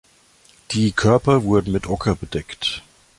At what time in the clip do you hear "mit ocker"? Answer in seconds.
1.71-2.15